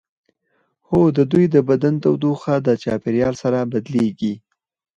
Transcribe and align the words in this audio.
هو 0.89 1.01
د 1.17 1.19
دوی 1.31 1.45
د 1.55 1.57
بدن 1.69 1.93
تودوخه 2.03 2.55
د 2.67 2.67
چاپیریال 2.83 3.33
سره 3.43 3.59
بدلیږي 3.71 4.33